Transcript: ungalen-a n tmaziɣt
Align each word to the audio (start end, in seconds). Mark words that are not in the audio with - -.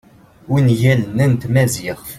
ungalen-a 0.53 1.25
n 1.31 1.33
tmaziɣt 1.41 2.07